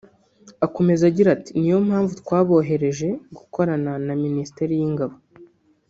Akomeza 0.65 1.03
agira 1.09 1.29
ati 1.37 1.51
“Niyo 1.59 1.77
mpamvu 1.87 2.13
twabohereje 2.21 3.07
gukorana 3.37 3.91
na 4.05 4.13
Minisiteri 4.23 4.73
y’ingabo 4.79 5.15